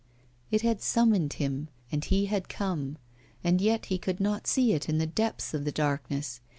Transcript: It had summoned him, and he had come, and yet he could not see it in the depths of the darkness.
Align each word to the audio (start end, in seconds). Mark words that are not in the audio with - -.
It 0.49 0.63
had 0.63 0.81
summoned 0.81 1.33
him, 1.33 1.67
and 1.91 2.03
he 2.03 2.25
had 2.25 2.49
come, 2.49 2.97
and 3.43 3.61
yet 3.61 3.85
he 3.85 3.99
could 3.99 4.19
not 4.19 4.47
see 4.47 4.73
it 4.73 4.89
in 4.89 4.97
the 4.97 5.05
depths 5.05 5.53
of 5.53 5.63
the 5.63 5.71
darkness. 5.71 6.41